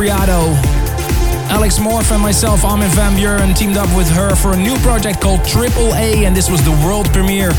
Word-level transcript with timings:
Criado. 0.00 0.54
Alex 1.52 1.78
Morph 1.78 2.10
and 2.10 2.22
myself, 2.22 2.64
Armin 2.64 2.88
van 2.92 3.12
Buuren, 3.18 3.54
teamed 3.54 3.76
up 3.76 3.94
with 3.94 4.08
her 4.08 4.34
for 4.34 4.54
a 4.54 4.56
new 4.56 4.74
project 4.78 5.20
called 5.20 5.44
Triple 5.44 5.94
A, 5.94 6.24
and 6.24 6.34
this 6.34 6.48
was 6.48 6.64
the 6.64 6.70
world 6.82 7.04
premiere. 7.12 7.52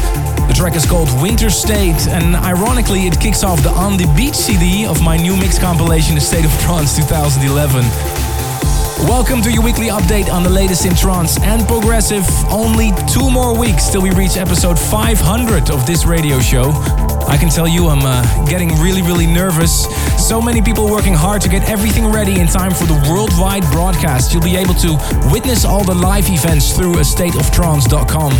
The 0.48 0.53
track 0.55 0.75
is 0.75 0.83
called 0.83 1.07
Winter 1.21 1.51
Stayed, 1.51 1.98
and 2.10 2.36
ironically, 2.36 3.01
it 3.05 3.19
kicks 3.19 3.43
off 3.43 3.62
the 3.62 3.69
On 3.69 3.95
the 3.95 4.12
Beach 4.17 4.33
CD 4.33 4.88
of 4.88 5.03
my 5.03 5.17
new 5.17 5.38
mix 5.38 5.60
compilation, 5.60 6.15
The 6.15 6.21
State 6.21 6.43
of 6.43 6.51
Trance 6.62 6.95
2011. 6.98 7.86
Welcome 9.07 9.43
to 9.43 9.51
your 9.51 9.63
weekly 9.63 9.89
update 9.89 10.31
on 10.33 10.41
the 10.41 10.50
latest 10.50 10.86
in 10.86 10.95
trance 10.95 11.39
and 11.41 11.67
progressive. 11.67 12.25
Only 12.50 12.89
two 13.07 13.29
more 13.29 13.55
weeks 13.55 13.89
till 13.89 14.01
we 14.01 14.10
reach 14.12 14.38
episode 14.38 14.79
500 14.79 15.69
of 15.69 15.86
this 15.86 16.05
radio 16.05 16.39
show. 16.39 16.71
I 17.27 17.38
can 17.38 17.50
tell 17.50 17.67
you 17.67 17.88
I'm 17.88 18.01
uh, 18.03 18.45
getting 18.45 18.69
really, 18.79 19.01
really 19.01 19.27
nervous. 19.27 19.86
So 20.31 20.41
many 20.41 20.61
people 20.61 20.89
working 20.89 21.13
hard 21.13 21.41
to 21.41 21.50
get 21.50 21.67
everything 21.67 22.07
ready 22.07 22.39
in 22.39 22.47
time 22.47 22.71
for 22.71 22.85
the 22.85 22.95
worldwide 23.11 23.63
broadcast. 23.63 24.31
You'll 24.31 24.41
be 24.41 24.55
able 24.55 24.75
to 24.75 24.95
witness 25.29 25.65
all 25.65 25.83
the 25.83 25.93
live 25.93 26.29
events 26.29 26.71
through 26.71 26.93
a 27.00 27.03
stateoftrance.com. 27.03 28.31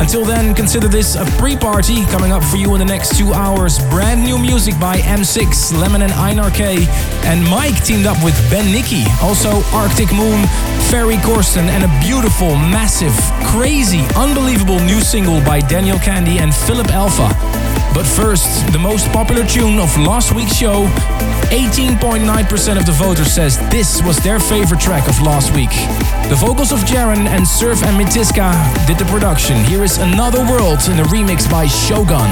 Until 0.00 0.24
then, 0.24 0.54
consider 0.54 0.88
this 0.88 1.16
a 1.16 1.26
pre-party 1.36 2.06
coming 2.06 2.32
up 2.32 2.42
for 2.42 2.56
you 2.56 2.72
in 2.72 2.78
the 2.78 2.86
next 2.86 3.18
two 3.18 3.34
hours. 3.34 3.78
Brand 3.90 4.24
new 4.24 4.38
music 4.38 4.80
by 4.80 4.96
M6, 5.00 5.78
Lemon 5.78 6.00
and 6.00 6.14
Einar 6.14 6.50
K, 6.50 6.86
and 7.28 7.44
Mike 7.50 7.76
teamed 7.84 8.06
up 8.06 8.16
with 8.24 8.34
Ben 8.48 8.72
Nicky. 8.72 9.04
Also 9.20 9.62
Arctic 9.76 10.10
Moon, 10.14 10.46
Ferry 10.88 11.16
Corsten, 11.16 11.68
and 11.68 11.84
a 11.84 12.00
beautiful, 12.00 12.56
massive, 12.56 13.12
crazy, 13.52 14.00
unbelievable 14.16 14.80
new 14.80 15.02
single 15.02 15.44
by 15.44 15.60
Daniel 15.60 15.98
Kandi 15.98 16.40
and 16.40 16.54
Phillip 16.54 16.88
Alpha. 16.88 17.28
But 17.94 18.06
first, 18.06 18.66
the 18.72 18.78
most 18.78 19.06
popular 19.12 19.46
tune 19.46 19.78
of 19.78 19.96
last 19.98 20.34
week's 20.34 20.56
show. 20.56 20.88
18.9% 21.54 22.78
of 22.80 22.84
the 22.84 22.90
voters 22.90 23.32
says 23.32 23.60
this 23.70 24.02
was 24.02 24.16
their 24.18 24.40
favorite 24.40 24.80
track 24.80 25.08
of 25.08 25.20
last 25.22 25.54
week. 25.54 25.70
The 26.28 26.34
vocals 26.34 26.72
of 26.72 26.80
Jaren 26.80 27.28
and 27.28 27.46
Surf 27.46 27.84
and 27.84 27.96
Mitiska 27.96 28.50
did 28.88 28.98
the 28.98 29.04
production. 29.04 29.62
Here 29.62 29.84
is 29.84 29.98
Another 29.98 30.40
World 30.40 30.80
in 30.88 30.98
a 30.98 31.04
remix 31.04 31.48
by 31.48 31.68
Shogun. 31.68 32.28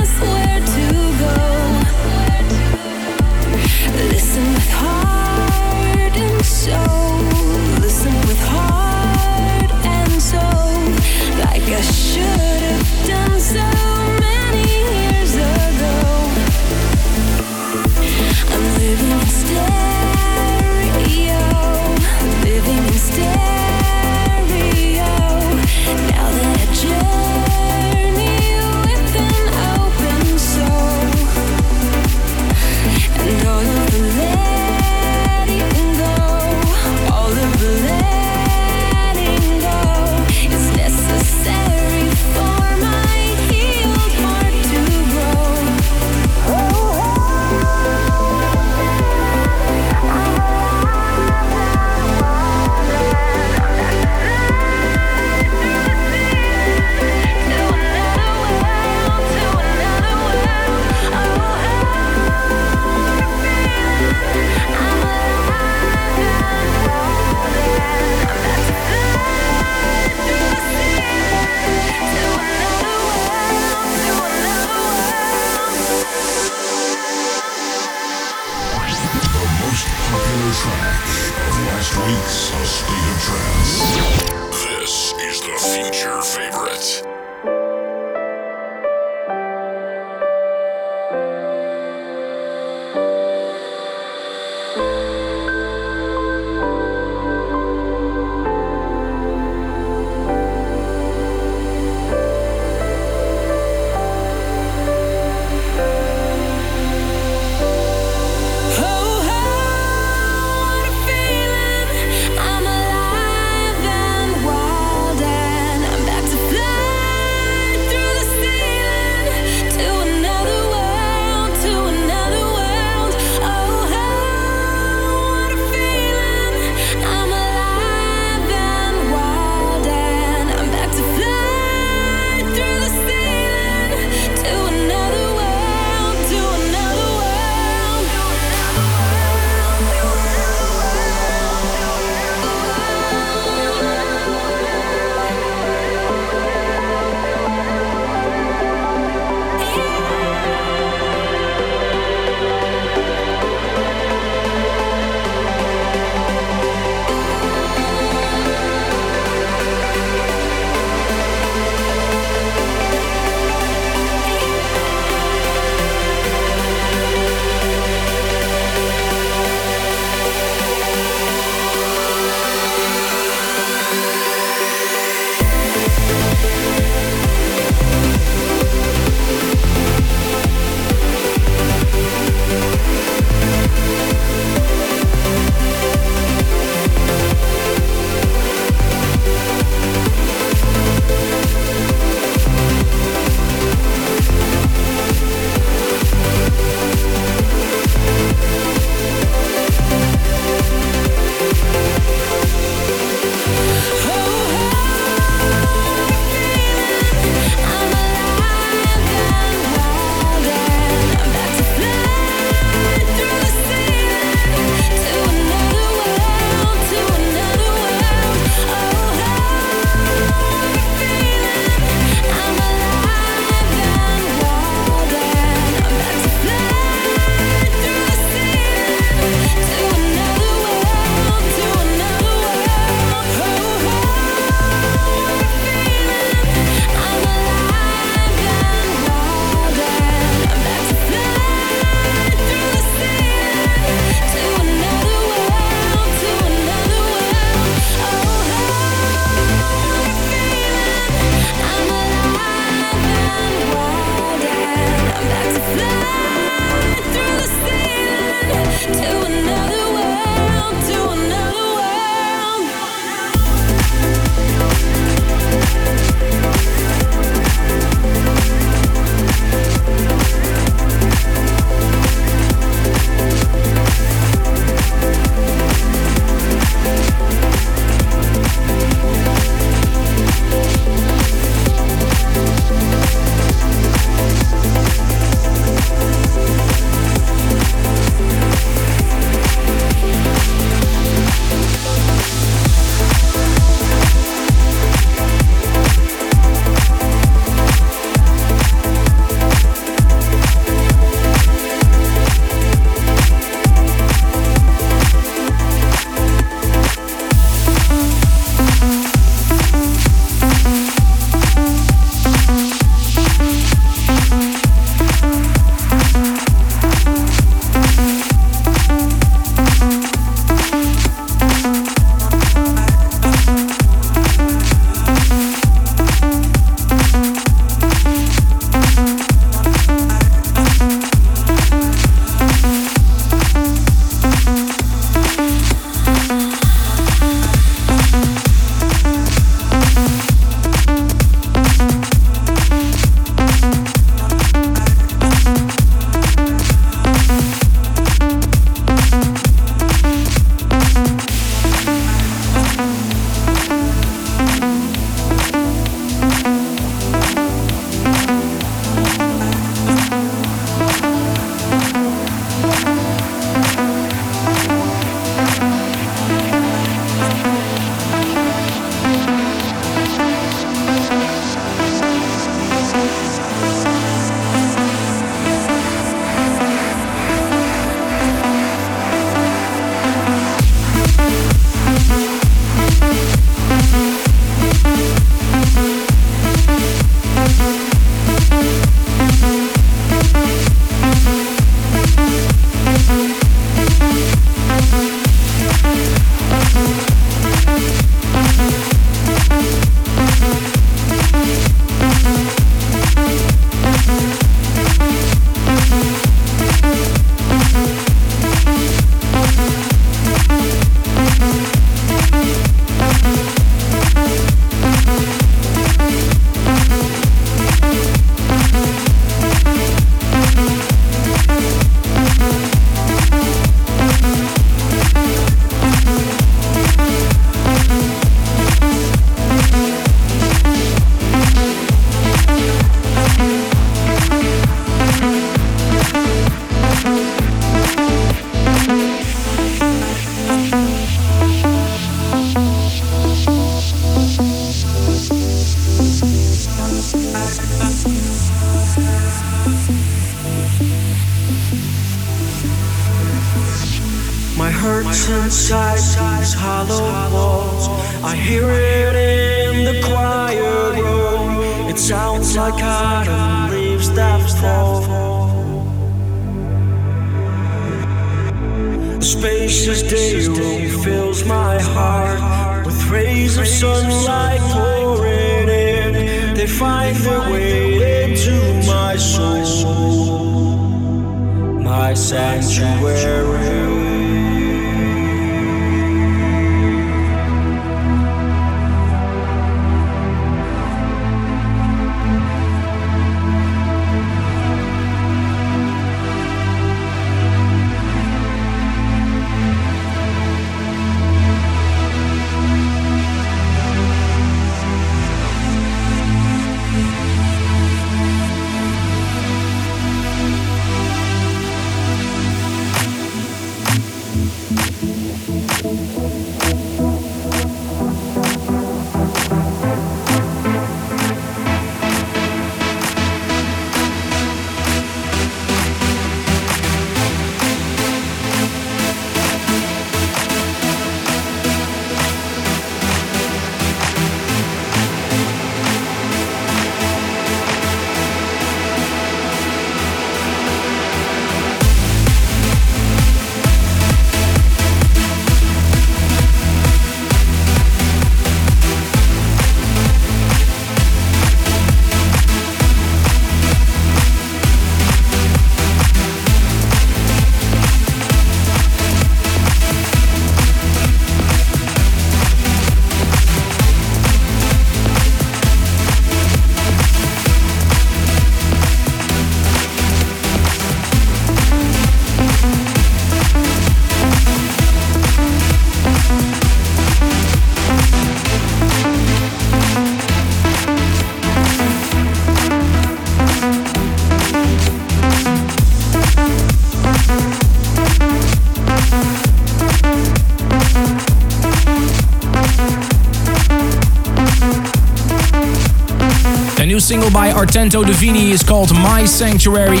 Artento 597.60 598.02
Divini 598.02 598.52
is 598.52 598.62
called 598.62 598.90
My 598.94 599.26
Sanctuary. 599.26 600.00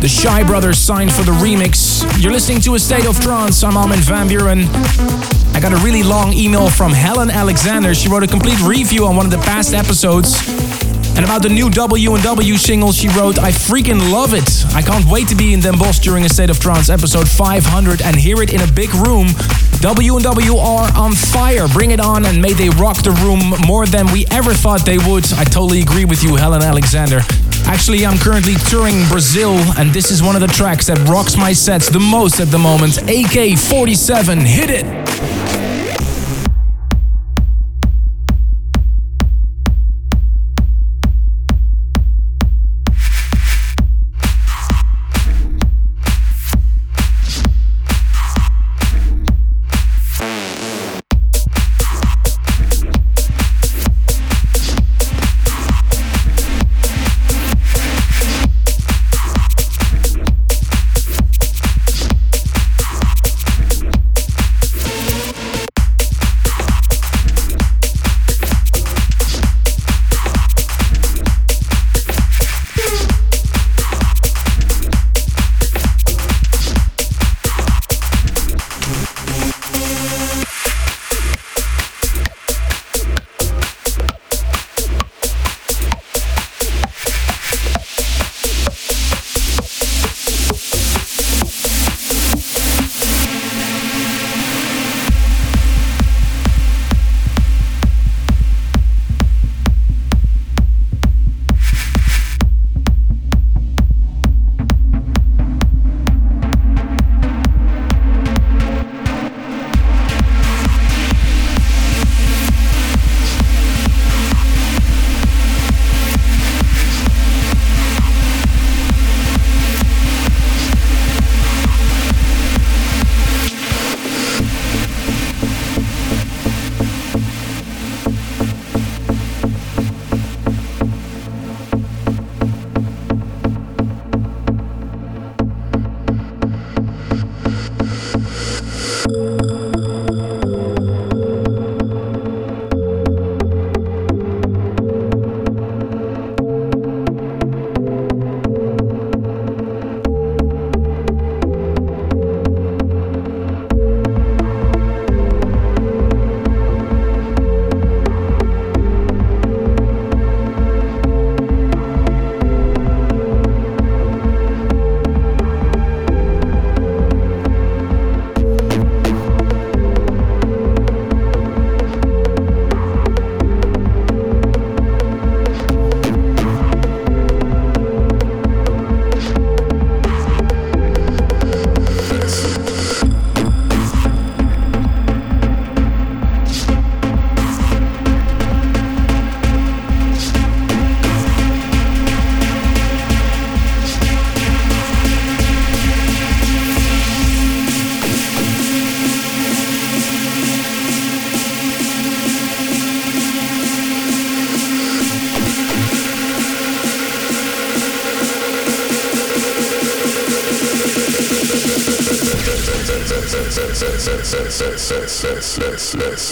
The 0.00 0.08
Shy 0.08 0.42
Brothers 0.42 0.78
signed 0.78 1.12
for 1.12 1.22
the 1.22 1.30
remix. 1.30 2.02
You're 2.20 2.32
listening 2.32 2.60
to 2.62 2.74
A 2.74 2.78
State 2.80 3.06
of 3.06 3.20
Trance. 3.20 3.62
I'm 3.62 3.76
Armin 3.76 4.00
van 4.00 4.28
Buuren. 4.28 4.66
I 5.54 5.60
got 5.60 5.72
a 5.72 5.76
really 5.76 6.02
long 6.02 6.32
email 6.32 6.68
from 6.68 6.90
Helen 6.90 7.30
Alexander. 7.30 7.94
She 7.94 8.08
wrote 8.08 8.24
a 8.24 8.26
complete 8.26 8.60
review 8.62 9.06
on 9.06 9.14
one 9.14 9.26
of 9.26 9.30
the 9.30 9.38
past 9.38 9.74
episodes. 9.74 10.34
And 11.14 11.24
about 11.24 11.42
the 11.42 11.50
new 11.50 11.70
W&W 11.70 12.56
single, 12.56 12.90
she 12.90 13.06
wrote, 13.10 13.38
I 13.38 13.52
freaking 13.52 14.10
love 14.10 14.34
it. 14.34 14.66
I 14.74 14.82
can't 14.82 15.04
wait 15.04 15.28
to 15.28 15.36
be 15.36 15.54
in 15.54 15.60
Den 15.60 15.78
Bosch 15.78 16.00
during 16.00 16.24
A 16.24 16.28
State 16.28 16.50
of 16.50 16.58
Trance 16.58 16.90
episode 16.90 17.28
500 17.28 18.02
and 18.02 18.16
hear 18.16 18.42
it 18.42 18.52
in 18.52 18.60
a 18.60 18.72
big 18.72 18.92
room 18.92 19.28
W&W 19.80 20.56
are 20.56 20.96
on 20.96 21.12
fire. 21.12 21.68
Bring 21.68 21.92
it 21.92 22.00
on 22.00 22.26
and 22.26 22.42
may 22.42 22.52
they 22.52 22.68
rock 22.68 23.02
the 23.02 23.12
room 23.22 23.54
more 23.66 23.86
than 23.86 24.10
we 24.12 24.26
ever 24.30 24.52
thought 24.52 24.84
they 24.84 24.98
would. 24.98 25.32
I 25.34 25.44
totally 25.44 25.80
agree 25.80 26.04
with 26.04 26.22
you, 26.24 26.34
Helen 26.34 26.62
Alexander. 26.62 27.20
Actually, 27.64 28.04
I'm 28.04 28.18
currently 28.18 28.54
touring 28.66 29.06
Brazil, 29.08 29.52
and 29.78 29.92
this 29.92 30.10
is 30.10 30.22
one 30.22 30.34
of 30.34 30.40
the 30.40 30.48
tracks 30.48 30.86
that 30.86 30.98
rocks 31.08 31.36
my 31.36 31.52
sets 31.52 31.88
the 31.88 32.00
most 32.00 32.40
at 32.40 32.48
the 32.48 32.58
moment. 32.58 32.98
AK 33.02 33.58
47, 33.58 34.40
hit 34.40 34.70
it! 34.70 35.07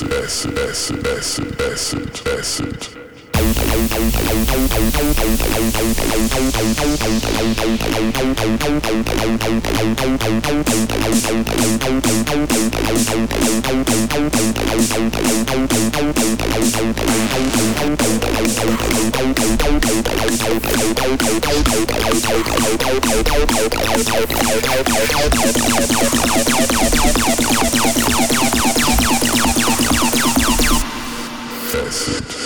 acid 0.02 0.12
acid 0.12 0.58
acid 0.58 1.06
acid 1.06 1.60
acid 1.60 2.26
acid. 2.26 2.95
Acid. 31.96 32.45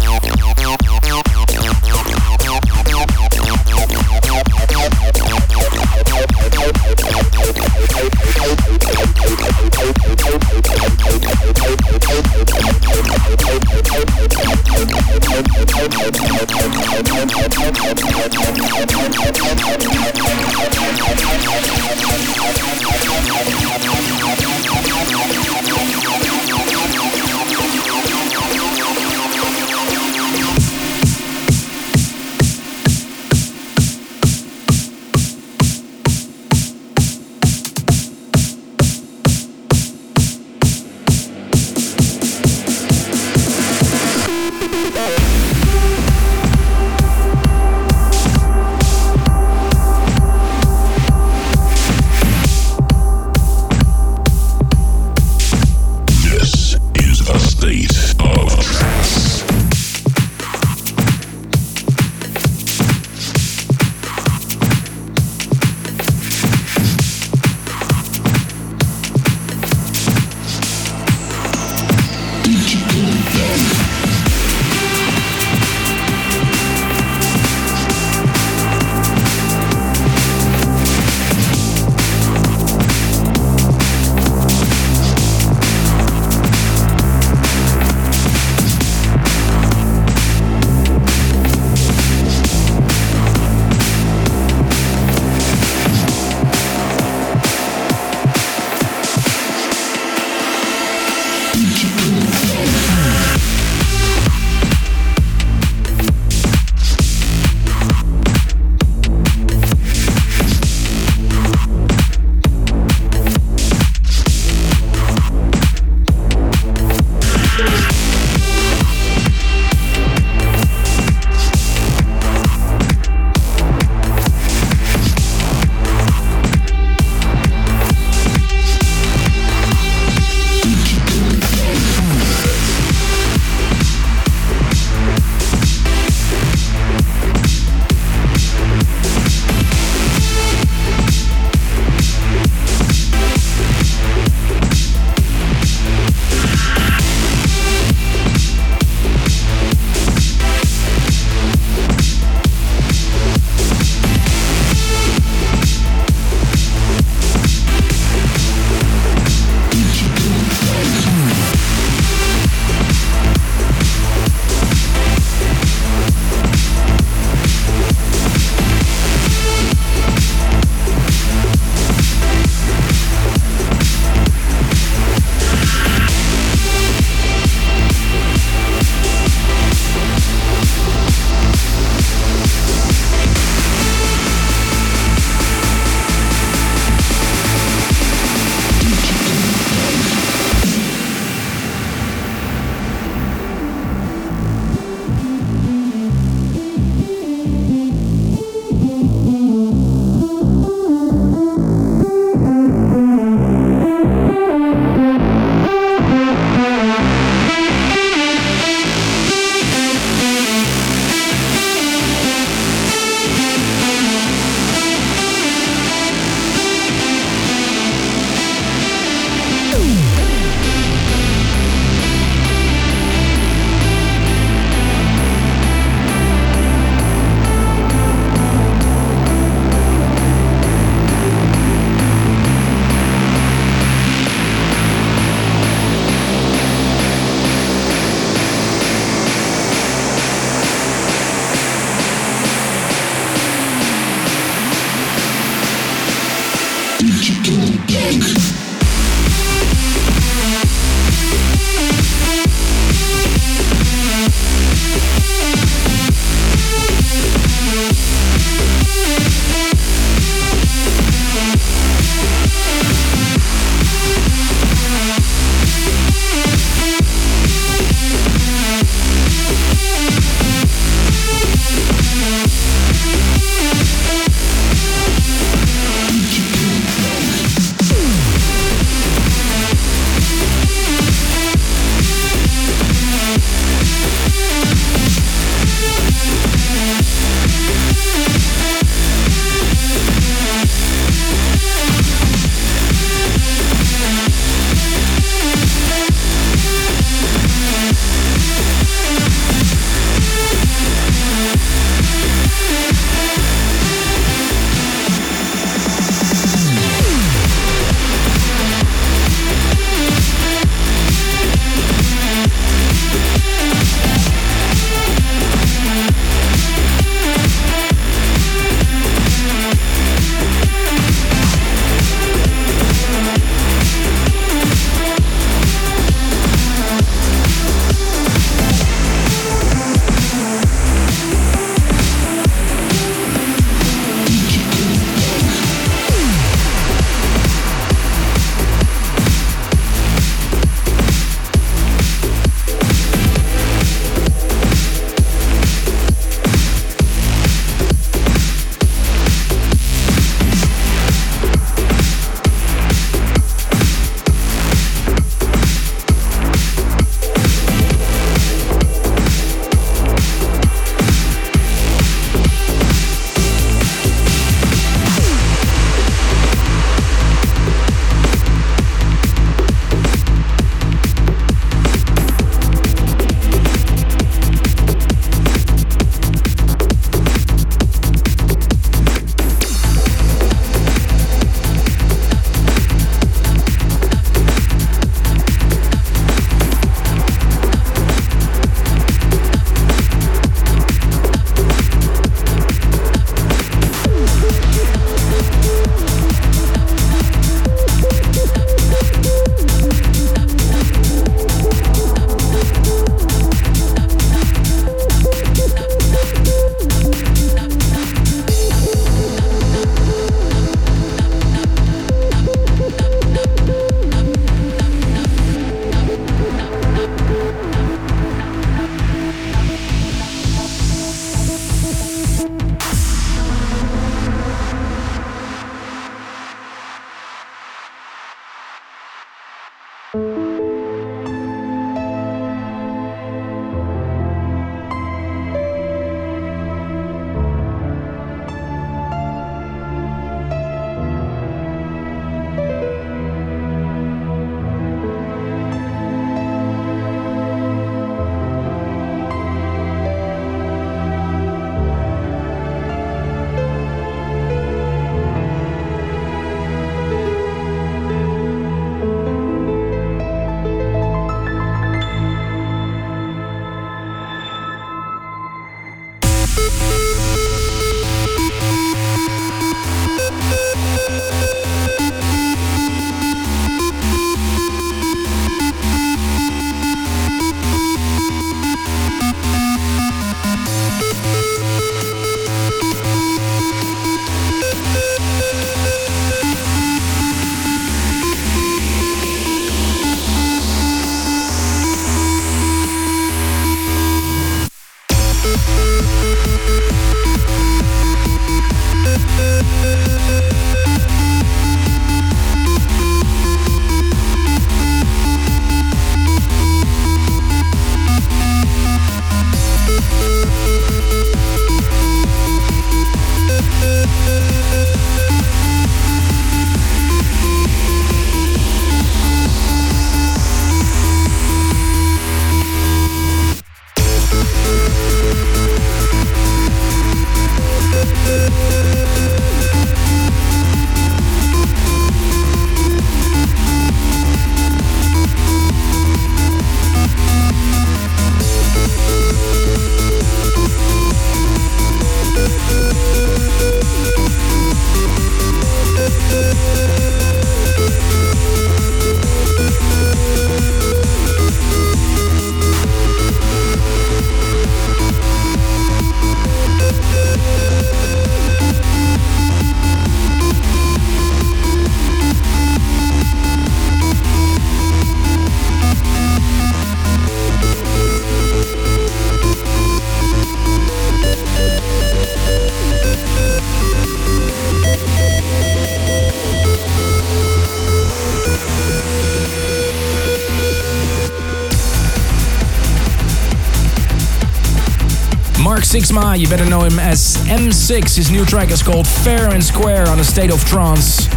Sixma, 585.91 586.39
you 586.39 586.47
better 586.47 586.63
know 586.63 586.83
him 586.83 586.99
as 586.99 587.35
M6. 587.47 588.15
His 588.15 588.31
new 588.31 588.45
track 588.45 588.71
is 588.71 588.81
called 588.81 589.05
Fair 589.05 589.49
and 589.49 589.61
Square 589.61 590.07
on 590.07 590.21
a 590.21 590.23
State 590.23 590.49
of 590.49 590.63
Trance. 590.63 591.27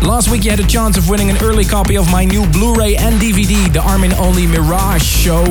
Last 0.00 0.30
week 0.30 0.44
you 0.44 0.50
had 0.50 0.60
a 0.60 0.66
chance 0.66 0.96
of 0.96 1.08
winning 1.08 1.28
an 1.28 1.36
early 1.42 1.64
copy 1.64 1.96
of 1.96 2.08
my 2.08 2.24
new 2.24 2.46
Blu-ray 2.52 2.94
and 2.94 3.20
DVD, 3.20 3.72
the 3.72 3.80
Armin 3.80 4.12
Only 4.12 4.46
Mirage 4.46 5.02
Show. 5.02 5.42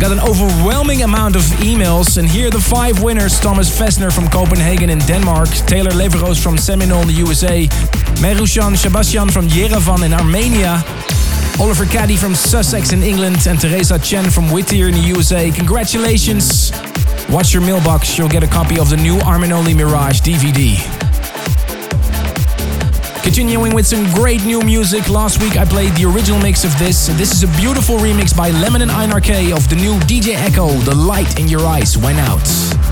Got 0.00 0.10
an 0.10 0.18
overwhelming 0.18 1.04
amount 1.04 1.36
of 1.36 1.42
emails, 1.62 2.18
and 2.18 2.28
here 2.28 2.48
are 2.48 2.50
the 2.50 2.60
five 2.60 3.04
winners. 3.04 3.38
Thomas 3.38 3.70
Fessner 3.70 4.12
from 4.12 4.28
Copenhagen 4.28 4.90
in 4.90 4.98
Denmark, 4.98 5.48
Taylor 5.68 5.92
Leveros 5.92 6.42
from 6.42 6.58
Seminole 6.58 7.02
in 7.02 7.06
the 7.06 7.14
USA, 7.14 7.68
Merushan 8.18 8.76
Sebastian 8.76 9.30
from 9.30 9.46
Yerevan 9.46 10.04
in 10.04 10.12
Armenia, 10.12 10.82
Oliver 11.60 11.84
Caddy 11.84 12.16
from 12.16 12.34
Sussex 12.34 12.92
in 12.92 13.02
England, 13.02 13.46
and 13.46 13.60
Teresa 13.60 13.98
Chen 13.98 14.30
from 14.30 14.50
Whittier 14.50 14.88
in 14.88 14.94
the 14.94 15.00
USA. 15.00 15.50
Congratulations! 15.50 16.72
Watch 17.30 17.52
your 17.52 17.62
mailbox, 17.62 18.18
you'll 18.18 18.28
get 18.28 18.42
a 18.42 18.46
copy 18.46 18.78
of 18.78 18.90
the 18.90 18.96
new 18.96 19.18
Armin 19.20 19.52
Only 19.52 19.74
Mirage 19.74 20.20
DVD. 20.20 20.76
Continuing 23.22 23.74
with 23.74 23.86
some 23.86 24.04
great 24.12 24.44
new 24.44 24.60
music, 24.60 25.08
last 25.08 25.40
week 25.40 25.56
I 25.56 25.64
played 25.64 25.92
the 25.94 26.04
original 26.04 26.40
mix 26.40 26.64
of 26.64 26.76
this. 26.78 27.06
This 27.06 27.32
is 27.32 27.44
a 27.44 27.48
beautiful 27.58 27.96
remix 27.96 28.36
by 28.36 28.50
Lemon 28.50 28.82
and 28.82 28.90
Einar 28.90 29.20
K 29.20 29.52
of 29.52 29.68
the 29.68 29.76
new 29.76 29.94
DJ 30.00 30.34
Echo, 30.34 30.68
The 30.68 30.94
Light 30.94 31.38
in 31.38 31.48
Your 31.48 31.64
Eyes 31.64 31.96
Went 31.96 32.18
Out. 32.18 32.91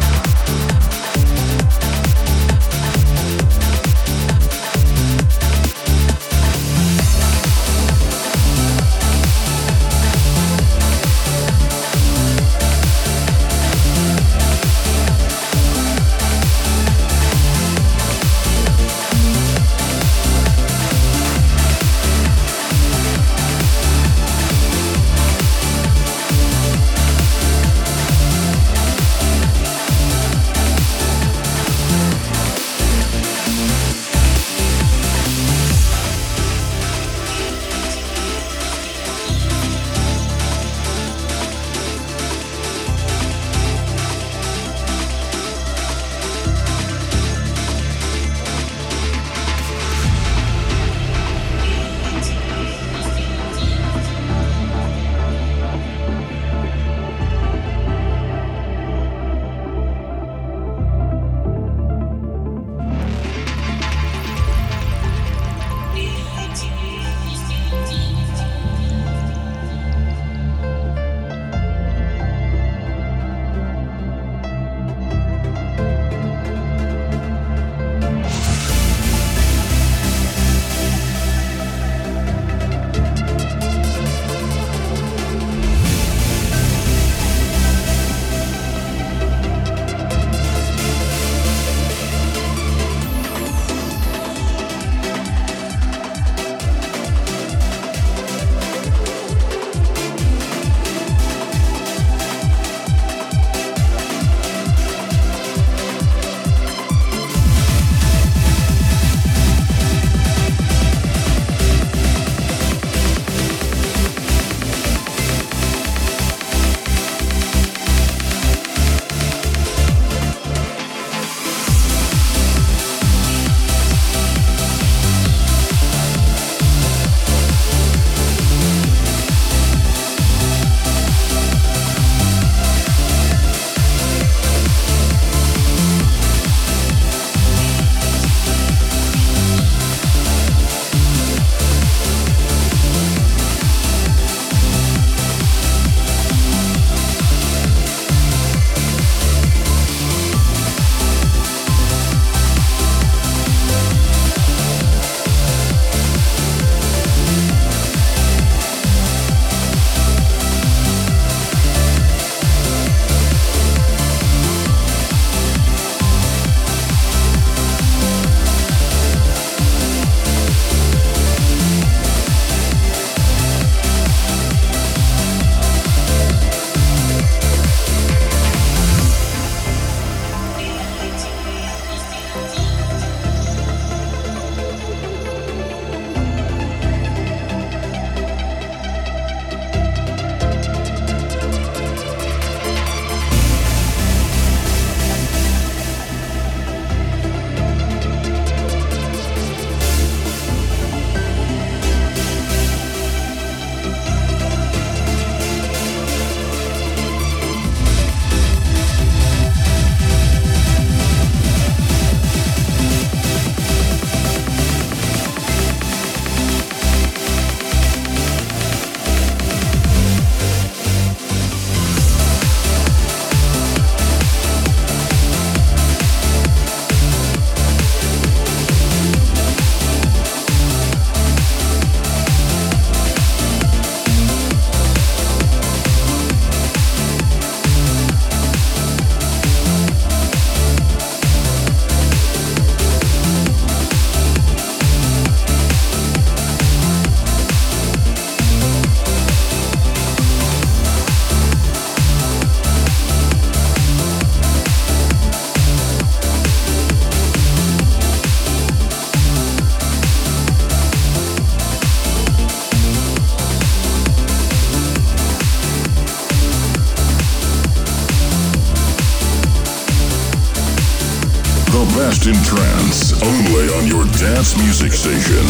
Best 272.00 272.26
in 272.26 272.34
trance, 272.42 273.12
only 273.22 273.68
on 273.74 273.86
your 273.86 274.06
dance 274.16 274.56
music 274.56 274.90
station. 274.90 275.44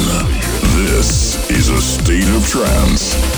This 0.85 1.49
is 1.49 1.69
a 1.69 1.81
state 1.81 2.29
of 2.35 2.45
trance. 2.45 3.30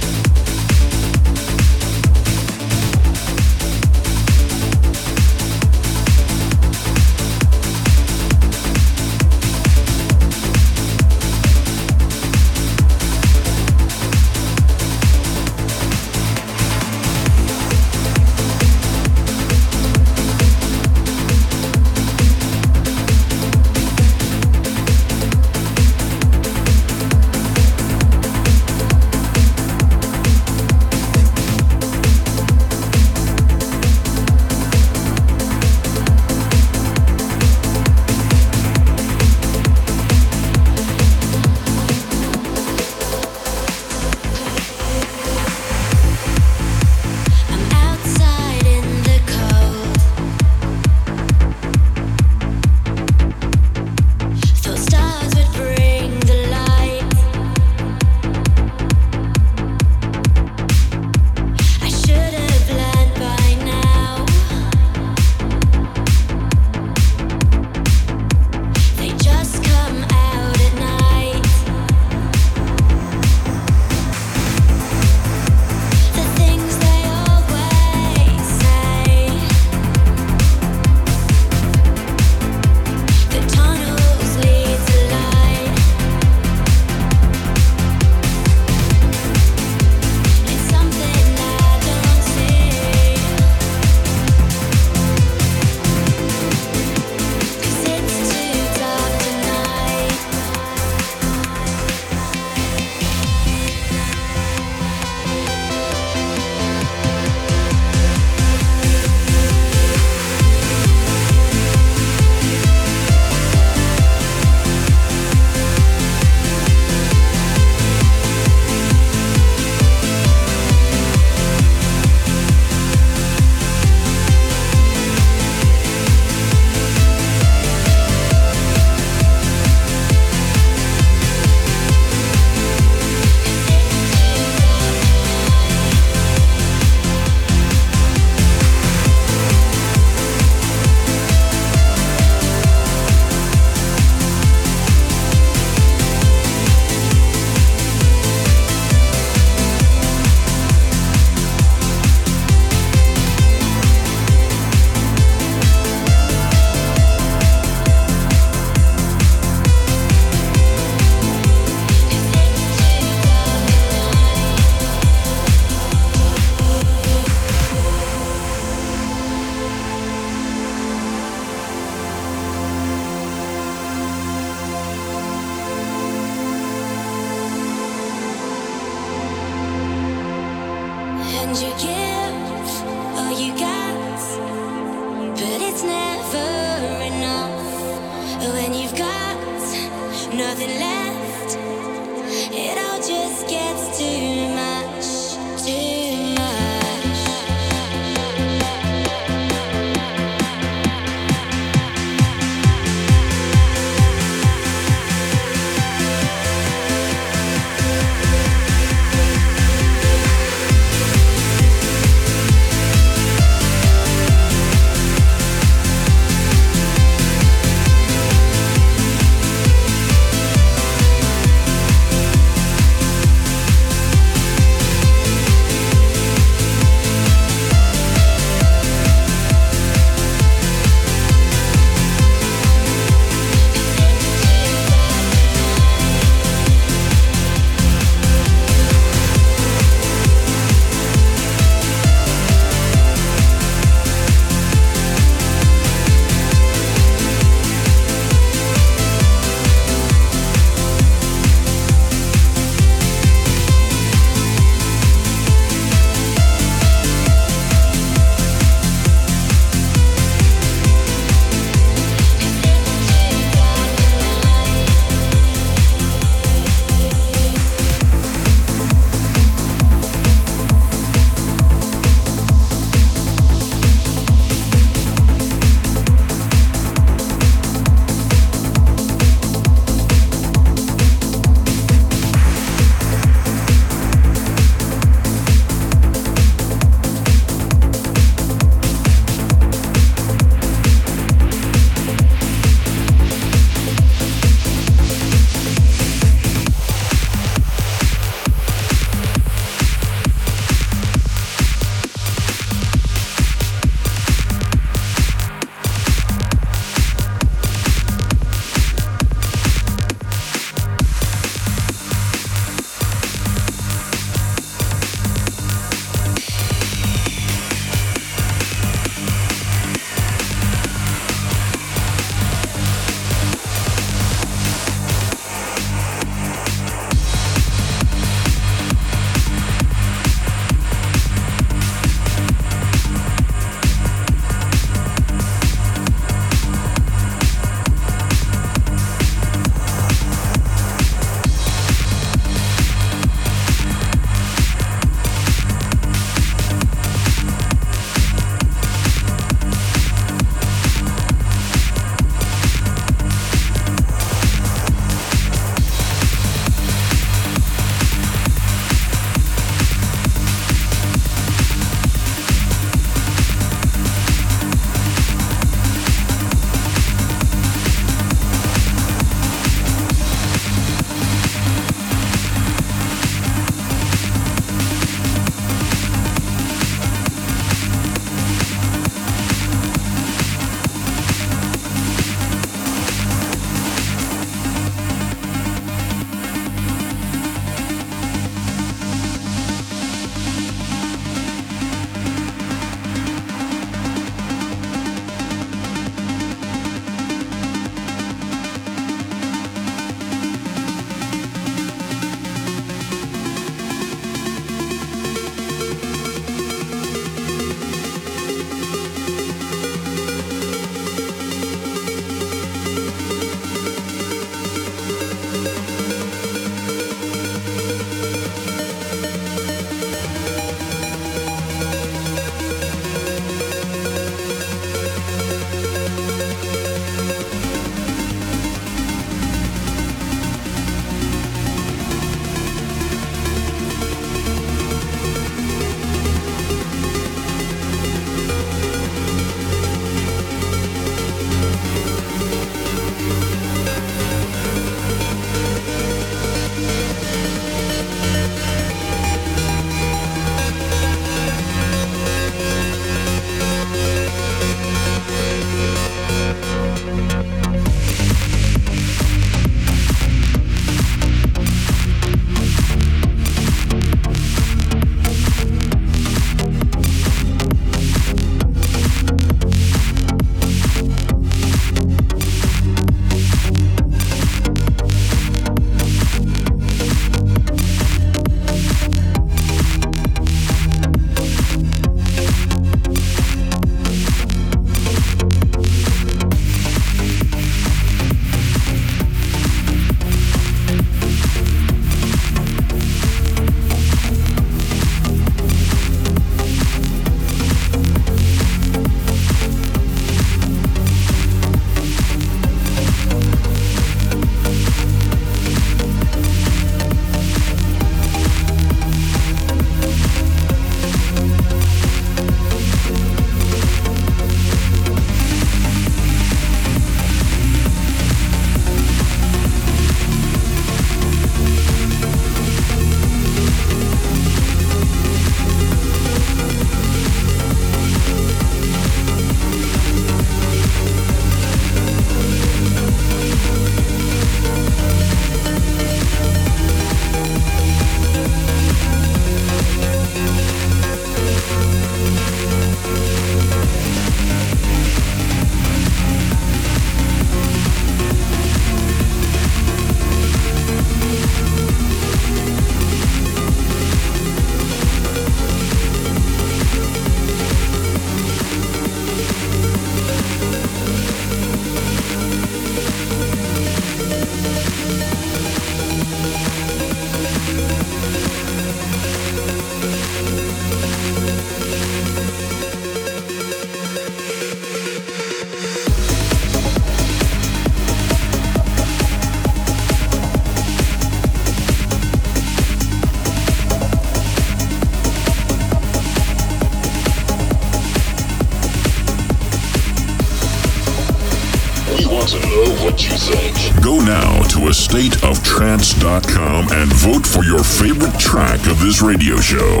This 599.02 599.20
radio 599.20 599.56
show. 599.56 600.00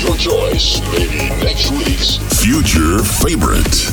Your 0.00 0.16
choice 0.16 0.80
may 0.92 1.06
be 1.08 1.28
next 1.44 1.70
week's 1.72 2.16
future 2.40 3.02
favorite. 3.02 3.89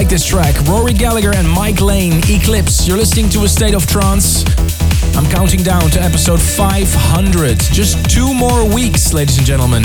Like 0.00 0.08
this 0.08 0.24
track. 0.24 0.58
Rory 0.66 0.94
Gallagher 0.94 1.34
and 1.34 1.46
Mike 1.46 1.82
Lane, 1.82 2.22
Eclipse. 2.26 2.88
You're 2.88 2.96
listening 2.96 3.28
to 3.30 3.44
a 3.44 3.48
state 3.48 3.74
of 3.74 3.86
trance. 3.86 4.46
I'm 5.14 5.28
counting 5.28 5.62
down 5.62 5.90
to 5.90 6.00
episode 6.00 6.40
500. 6.40 7.60
Just 7.60 8.08
two 8.08 8.32
more 8.32 8.64
weeks, 8.64 9.12
ladies 9.12 9.36
and 9.36 9.46
gentlemen. 9.46 9.84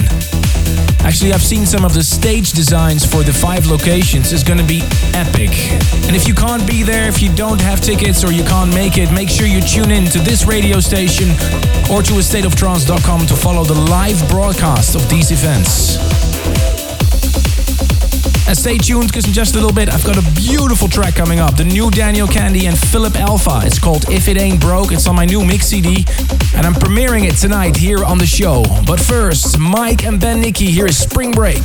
Actually, 1.03 1.33
I've 1.33 1.43
seen 1.43 1.65
some 1.65 1.83
of 1.83 1.93
the 1.93 2.01
stage 2.01 2.53
designs 2.53 3.05
for 3.05 3.23
the 3.23 3.33
five 3.33 3.65
locations. 3.65 4.31
It's 4.31 4.41
gonna 4.41 4.63
be 4.63 4.83
epic. 5.13 5.51
And 6.07 6.15
if 6.15 6.29
you 6.29 6.33
can't 6.33 6.65
be 6.65 6.81
there, 6.81 7.09
if 7.09 7.21
you 7.21 7.35
don't 7.35 7.59
have 7.59 7.81
tickets 7.81 8.23
or 8.23 8.31
you 8.31 8.45
can't 8.45 8.73
make 8.73 8.97
it, 8.97 9.11
make 9.11 9.27
sure 9.29 9.47
you 9.47 9.59
tune 9.59 9.91
in 9.91 10.05
to 10.11 10.19
this 10.19 10.45
radio 10.45 10.79
station 10.79 11.27
or 11.91 12.01
to 12.03 12.13
a 12.13 12.23
stateoftrance.com 12.23 13.27
to 13.27 13.35
follow 13.35 13.65
the 13.65 13.75
live 13.91 14.29
broadcast 14.29 14.95
of 14.95 15.09
these 15.09 15.31
events. 15.31 16.14
And 18.47 18.55
stay 18.55 18.77
tuned 18.77 19.07
because 19.07 19.25
in 19.25 19.33
just 19.33 19.55
a 19.55 19.57
little 19.57 19.73
bit 19.73 19.89
I've 19.89 20.05
got 20.05 20.17
a 20.17 20.31
beautiful 20.35 20.87
track 20.87 21.15
coming 21.15 21.39
up. 21.39 21.57
The 21.57 21.63
new 21.63 21.89
Daniel 21.89 22.27
Kandi 22.27 22.67
and 22.67 22.77
Phillip 22.77 23.15
Alpha. 23.15 23.61
It's 23.63 23.79
called 23.79 24.07
If 24.09 24.27
It 24.27 24.37
Ain't 24.37 24.61
Broke. 24.61 24.91
It's 24.91 25.07
on 25.07 25.15
my 25.15 25.25
new 25.25 25.43
mix 25.43 25.67
CD. 25.67 26.05
And 26.55 26.65
I'm 26.65 26.75
premiering 26.75 27.27
it 27.27 27.35
tonight 27.37 27.75
here 27.75 28.03
on 28.03 28.19
the 28.19 28.27
show. 28.27 28.63
But 28.85 28.99
first, 28.99 29.57
Mike 29.57 30.05
and 30.05 30.19
Ben 30.19 30.41
Nicky. 30.41 30.67
Here 30.67 30.85
is 30.85 30.97
Spring 30.97 31.31
Break. 31.31 31.63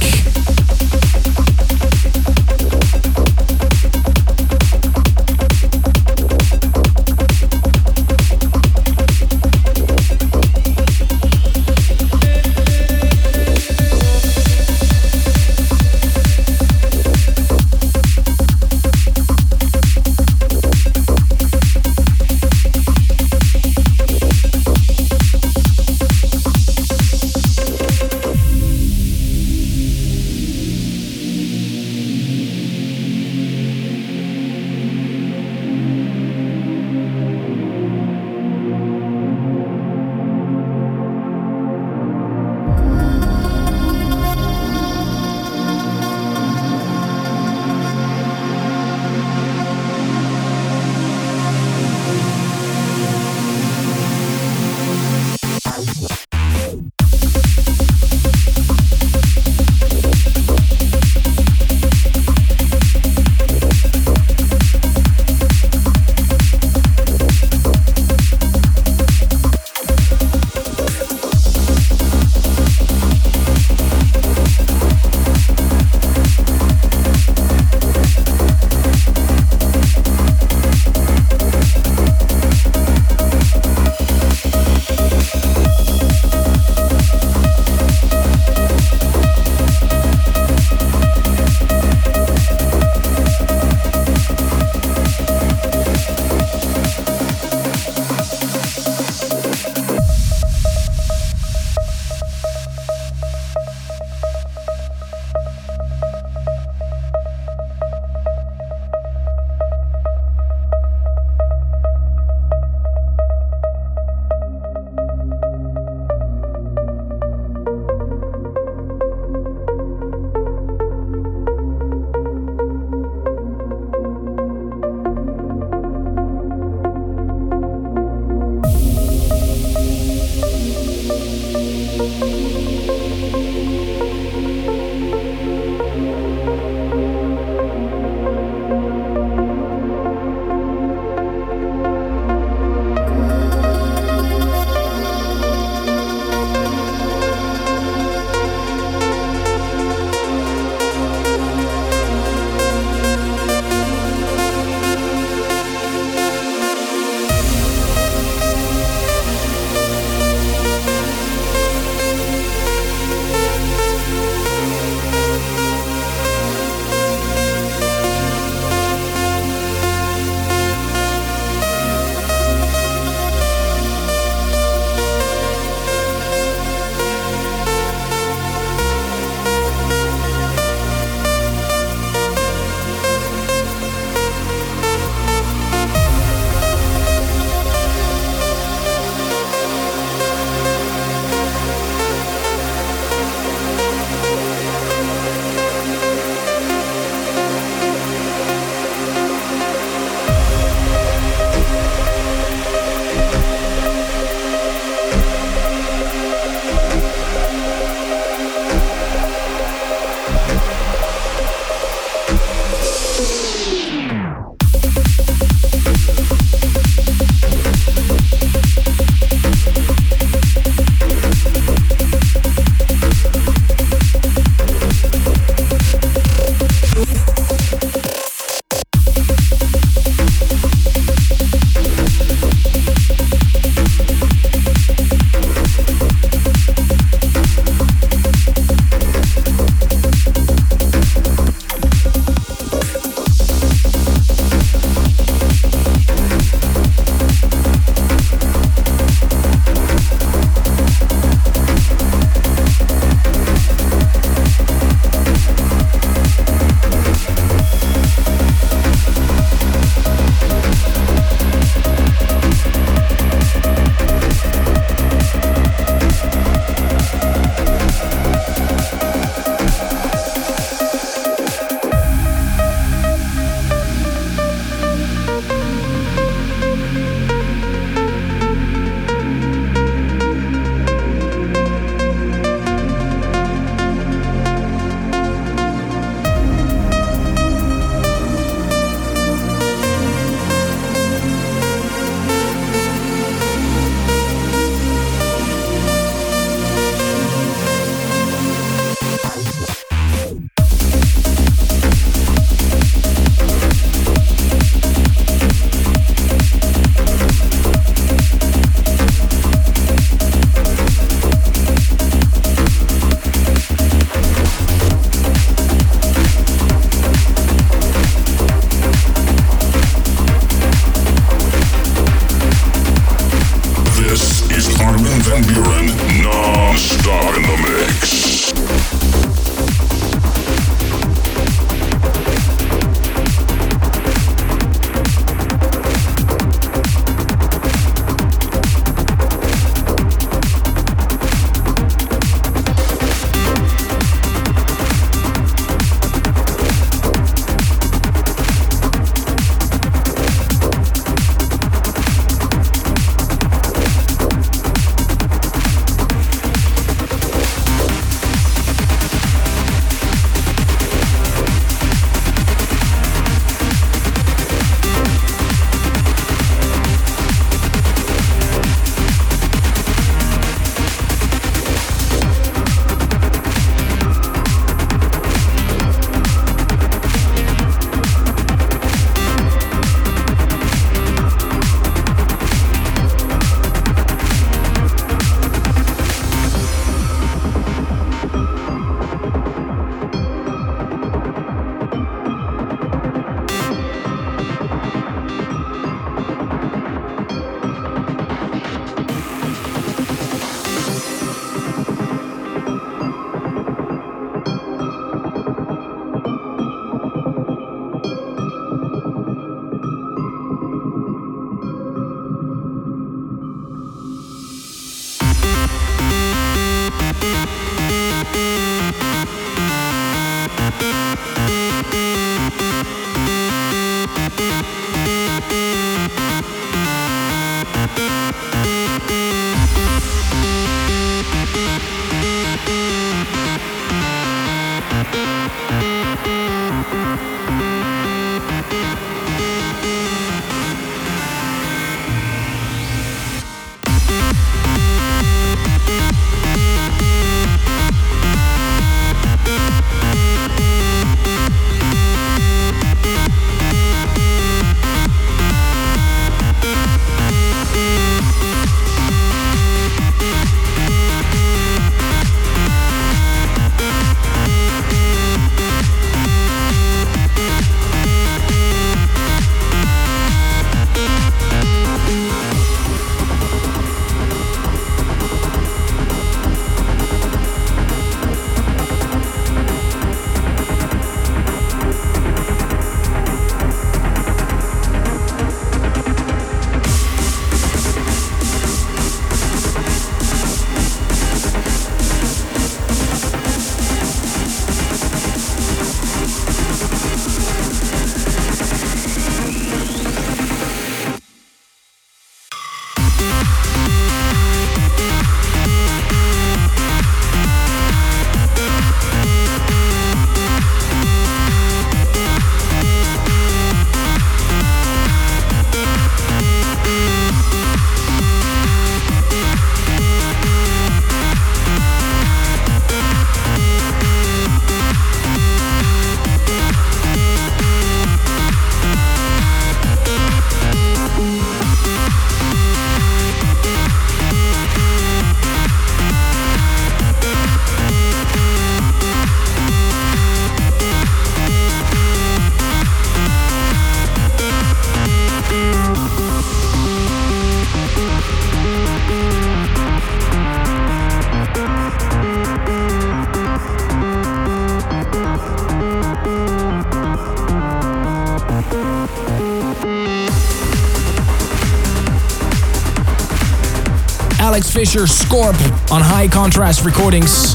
Scorp 564.99 565.55
on 565.93 566.03
High 566.03 566.27
Contrast 566.27 566.85
Recordings. 566.85 567.55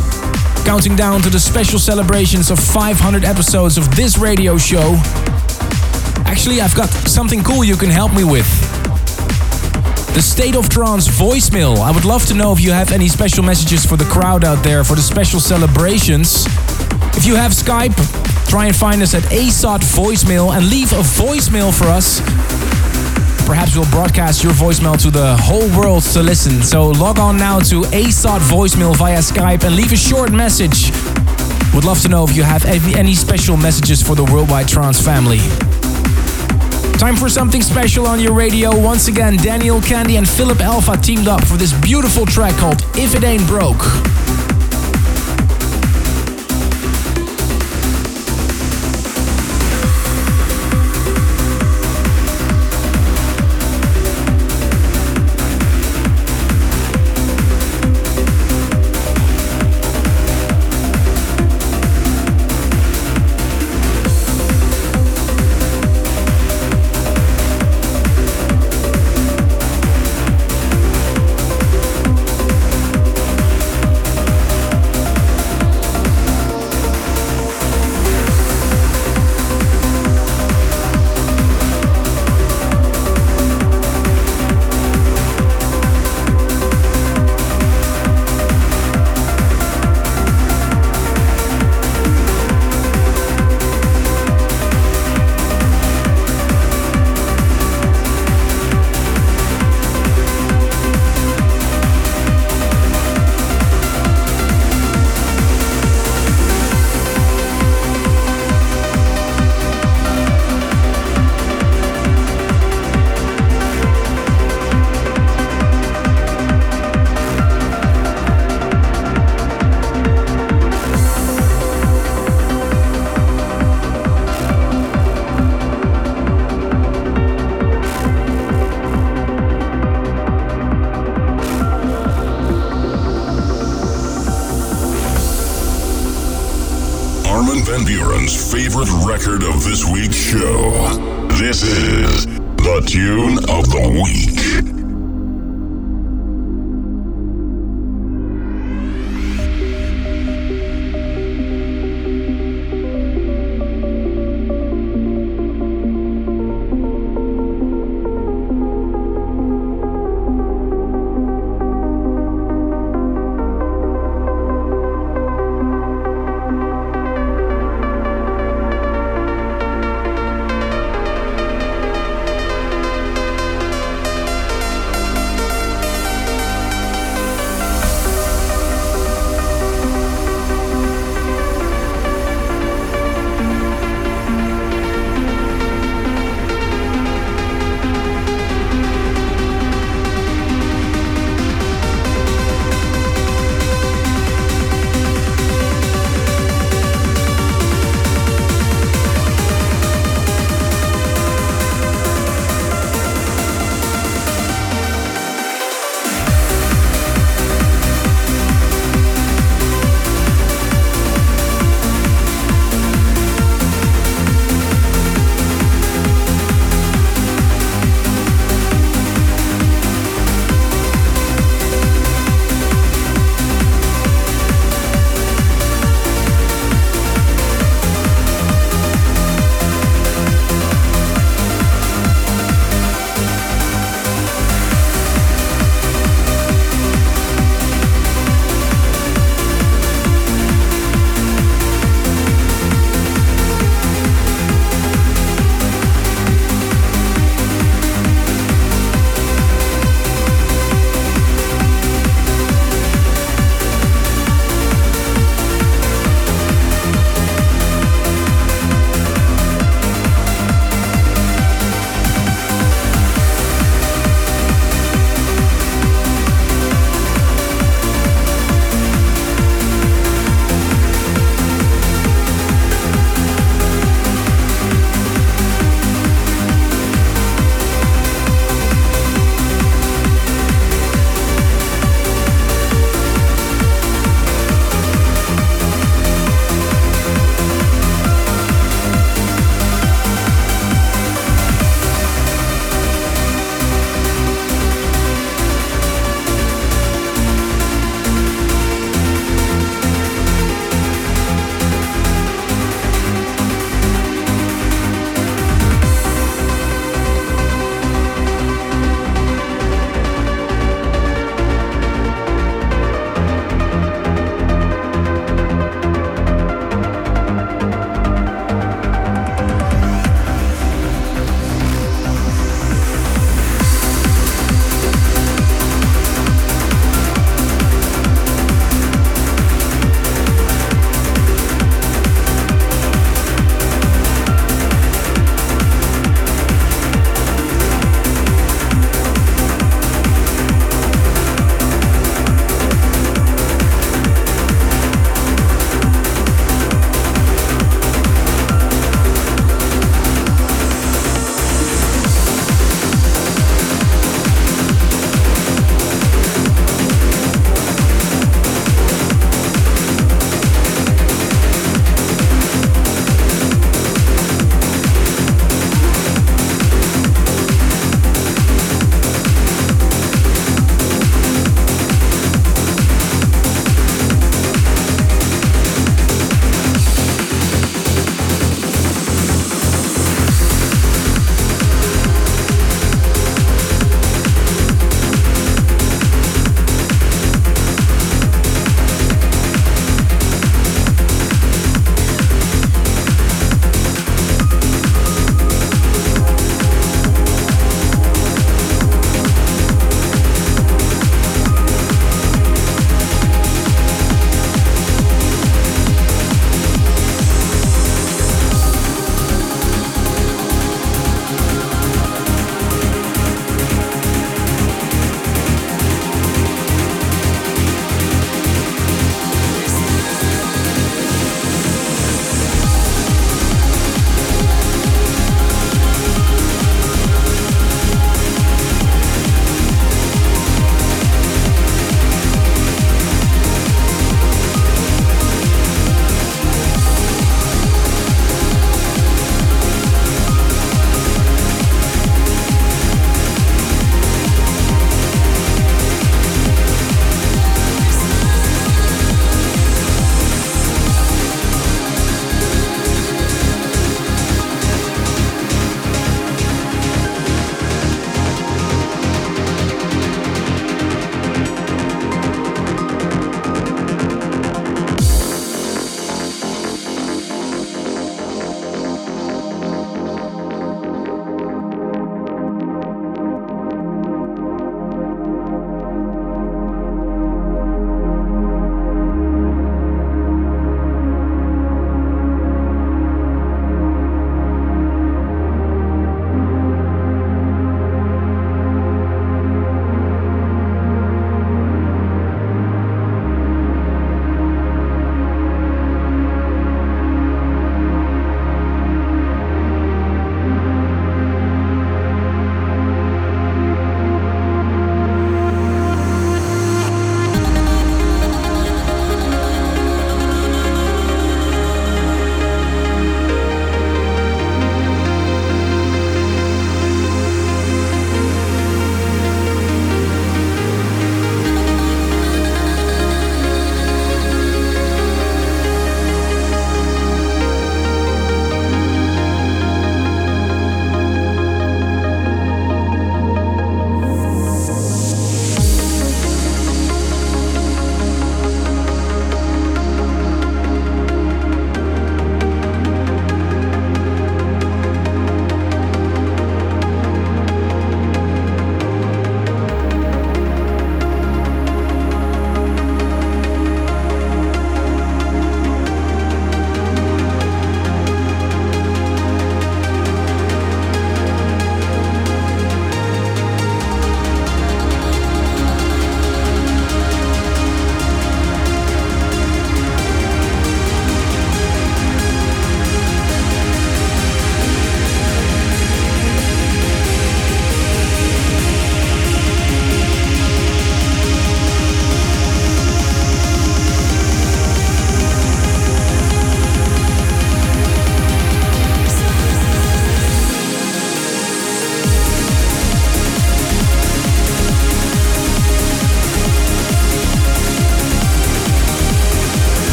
Counting 0.64 0.96
down 0.96 1.22
to 1.22 1.30
the 1.30 1.38
special 1.38 1.78
celebrations 1.78 2.50
of 2.50 2.58
500 2.58 3.26
episodes 3.26 3.78
of 3.78 3.94
this 3.94 4.18
radio 4.18 4.58
show. 4.58 4.96
Actually, 6.26 6.62
I've 6.62 6.74
got 6.76 6.88
something 6.88 7.44
cool 7.44 7.66
you 7.66 7.76
can 7.76 7.90
help 7.90 8.14
me 8.14 8.24
with. 8.24 8.48
The 10.16 10.22
State 10.22 10.56
of 10.56 10.70
Trance 10.70 11.10
voicemail. 11.10 11.78
I 11.80 11.92
would 11.92 12.06
love 12.06 12.26
to 12.28 12.34
know 12.34 12.54
if 12.54 12.62
you 12.62 12.72
have 12.72 12.94
any 12.94 13.10
special 13.10 13.44
messages 13.44 13.86
for 13.86 13.98
the 13.98 14.06
crowd 14.06 14.46
out 14.46 14.64
there 14.64 14.86
for 14.86 14.96
the 14.96 15.02
special 15.02 15.42
celebrations. 15.42 16.46
If 17.18 17.26
you 17.26 17.36
have 17.36 17.52
Skype, 17.52 17.96
try 18.48 18.68
and 18.68 18.76
find 18.76 19.02
us 19.02 19.14
at 19.14 19.24
ASOT 19.24 19.82
voicemail 19.82 20.56
and 20.56 20.70
leave 20.70 20.94
a 20.94 21.04
voicemail 21.04 21.78
for 21.78 21.86
us. 21.86 22.22
Perhaps 23.46 23.76
we'll 23.76 23.90
broadcast 23.92 24.44
your 24.44 24.54
voicemail 24.54 25.00
to 25.02 25.12
the 25.12 25.38
whole 25.38 25.70
world 25.80 26.02
to 26.04 26.24
listen. 26.24 26.64
So 26.64 26.88
log 26.88 27.20
on 27.20 27.38
now 27.38 27.60
to 27.60 27.82
ASOT 27.82 28.40
voicemail 28.40 28.96
via 28.96 29.20
Skype 29.20 29.64
and 29.64 29.76
leave 29.76 29.92
a 29.92 29.96
short 29.96 30.32
message. 30.32 30.92
Would 31.76 31.86
love 31.86 32.02
to 32.02 32.08
know 32.08 32.24
if 32.24 32.36
you 32.36 32.42
have 32.42 32.66
any 32.66 33.14
special 33.14 33.56
messages 33.56 34.02
for 34.02 34.16
the 34.16 34.24
Worldwide 34.24 34.68
Trance 34.68 35.00
family. 35.00 35.38
Time 36.98 37.16
for 37.16 37.30
something 37.30 37.62
special 37.62 38.08
on 38.08 38.20
your 38.20 38.34
radio. 38.34 38.76
Once 38.76 39.08
again, 39.10 39.38
Daniel 39.38 39.80
Kandi 39.80 40.18
and 40.18 40.28
Phillip 40.28 40.62
Alpha 40.62 40.98
teamed 40.98 41.28
up 41.28 41.44
for 41.44 41.56
this 41.56 41.74
beautiful 41.82 42.26
track 42.26 42.56
called 42.56 42.82
If 42.96 43.14
It 43.14 43.24
Ain't 43.24 43.46
Broke. 43.46 44.15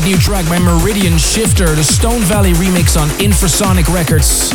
Great 0.00 0.10
new 0.10 0.18
track 0.18 0.44
by 0.46 0.58
Meridian 0.58 1.16
Shifter, 1.16 1.66
the 1.76 1.84
Stone 1.84 2.22
Valley 2.22 2.52
remix 2.54 3.00
on 3.00 3.06
Infrasonic 3.20 3.86
Records. 3.94 4.50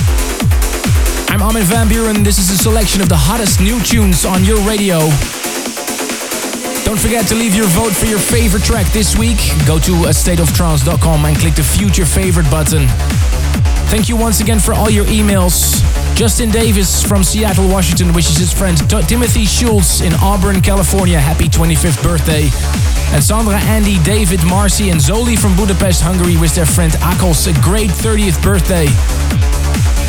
I'm 1.30 1.42
Armin 1.42 1.64
van 1.64 1.88
Buuren. 1.88 2.26
This 2.26 2.40
is 2.40 2.52
a 2.52 2.58
selection 2.58 3.02
of 3.02 3.08
the 3.08 3.16
hottest 3.16 3.62
new 3.62 3.80
tunes 3.80 4.26
on 4.26 4.44
your 4.44 4.60
radio. 4.68 5.00
Don't 6.84 7.00
forget 7.00 7.26
to 7.30 7.36
leave 7.36 7.56
your 7.56 7.68
vote 7.68 7.94
for 7.94 8.06
your 8.06 8.20
favorite 8.20 8.64
track 8.64 8.92
this 8.92 9.18
week. 9.18 9.38
Go 9.66 9.80
to 9.80 10.12
astateoftrance.com 10.12 11.24
and 11.24 11.38
click 11.38 11.56
the 11.56 11.64
Future 11.64 12.06
Favorite 12.06 12.52
button. 12.52 12.86
Thank 13.88 14.10
you 14.10 14.18
once 14.18 14.42
again 14.42 14.60
for 14.60 14.74
all 14.74 14.90
your 14.90 15.06
emails. 15.06 15.80
Justin 16.20 16.52
Davis 16.52 17.02
from 17.02 17.24
Seattle, 17.24 17.70
Washington 17.70 18.12
wishes 18.12 18.36
his 18.36 18.52
friend 18.52 18.78
T- 18.90 19.02
Timothy 19.04 19.46
Schultz 19.46 20.02
in 20.02 20.12
Auburn, 20.16 20.60
California 20.60 21.18
happy 21.18 21.46
25th 21.48 22.04
birthday. 22.04 22.50
And 23.16 23.24
Sandra, 23.24 23.56
Andy, 23.56 24.00
David, 24.04 24.44
Marcy, 24.44 24.90
and 24.90 25.00
Zoli 25.00 25.40
from 25.40 25.56
Budapest, 25.56 26.02
Hungary 26.02 26.36
wish 26.36 26.52
their 26.52 26.66
friend 26.66 26.92
Akos 27.00 27.48
a 27.48 27.54
great 27.64 27.90
30th 27.90 28.44
birthday. 28.44 28.88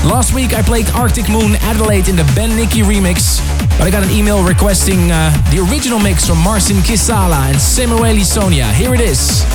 Last 0.03 0.35
week 0.35 0.53
I 0.53 0.63
played 0.63 0.91
Arctic 0.91 1.29
Moon 1.29 1.55
Adelaide 1.61 2.09
in 2.09 2.17
the 2.17 2.29
Ben 2.35 2.57
Nicky 2.57 2.81
remix, 2.81 3.39
but 3.79 3.87
I 3.87 3.91
got 3.93 4.03
an 4.03 4.11
email 4.11 4.43
requesting 4.43 5.13
uh, 5.13 5.31
the 5.53 5.61
original 5.71 6.01
mix 6.01 6.27
from 6.27 6.39
Marcin 6.39 6.79
Kisala 6.79 7.47
and 7.47 7.57
Samueli 7.57 8.25
Sonia. 8.25 8.67
Here 8.73 8.93
it 8.95 9.01
is. 9.01 9.47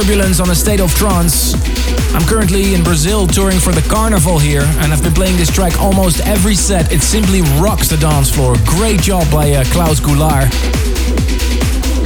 Turbulence 0.00 0.38
on 0.38 0.48
a 0.50 0.54
State 0.54 0.80
of 0.80 0.94
Trance. 0.94 1.54
I'm 2.14 2.22
currently 2.28 2.74
in 2.74 2.84
Brazil 2.84 3.26
touring 3.26 3.58
for 3.58 3.72
the 3.72 3.82
carnival 3.90 4.38
here, 4.38 4.62
and 4.78 4.92
I've 4.92 5.02
been 5.02 5.12
playing 5.12 5.36
this 5.36 5.50
track 5.50 5.76
almost 5.80 6.20
every 6.20 6.54
set. 6.54 6.92
It 6.92 7.02
simply 7.02 7.42
rocks 7.58 7.88
the 7.88 7.96
dance 7.96 8.30
floor. 8.30 8.54
Great 8.64 9.00
job 9.02 9.28
by 9.28 9.50
uh, 9.50 9.64
Klauss 9.64 10.00
Goulart. 10.00 10.54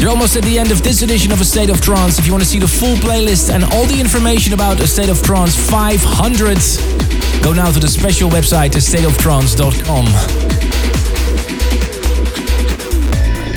You're 0.00 0.08
almost 0.08 0.36
at 0.36 0.44
the 0.44 0.58
end 0.58 0.70
of 0.70 0.82
this 0.82 1.02
edition 1.02 1.32
of 1.32 1.42
A 1.42 1.44
State 1.44 1.68
of 1.68 1.82
Trance. 1.82 2.18
If 2.18 2.24
you 2.24 2.32
want 2.32 2.42
to 2.42 2.48
see 2.48 2.58
the 2.58 2.66
full 2.66 2.96
playlist 2.96 3.52
and 3.52 3.62
all 3.62 3.84
the 3.84 4.00
information 4.00 4.54
about 4.54 4.80
A 4.80 4.86
State 4.86 5.10
of 5.10 5.22
Trance 5.22 5.54
500, 5.54 7.42
go 7.42 7.52
now 7.52 7.70
to 7.70 7.78
the 7.78 7.88
special 7.88 8.30
website, 8.30 8.70
astateoftrance.com. 8.70 10.41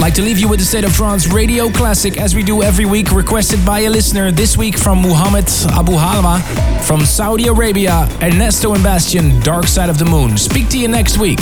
like 0.05 0.13
to 0.13 0.21
leave 0.21 0.37
you 0.37 0.47
with 0.47 0.59
the 0.59 0.65
State 0.65 0.83
of 0.83 0.93
Trance 0.93 1.25
radio 1.25 1.67
classic 1.67 2.21
as 2.21 2.35
we 2.35 2.43
do 2.43 2.61
every 2.61 2.85
week, 2.85 3.11
requested 3.11 3.65
by 3.65 3.79
a 3.79 3.89
listener. 3.89 4.31
This 4.31 4.55
week 4.55 4.77
from 4.77 5.01
Muhammad 5.01 5.49
Abu 5.71 5.93
Halma 5.93 6.43
from 6.83 7.03
Saudi 7.03 7.47
Arabia, 7.47 8.07
Ernesto 8.21 8.75
and 8.75 8.83
Bastian, 8.83 9.39
Dark 9.39 9.65
Side 9.65 9.89
of 9.89 9.97
the 9.97 10.05
Moon. 10.05 10.37
Speak 10.37 10.69
to 10.69 10.77
you 10.77 10.87
next 10.87 11.17
week. 11.17 11.39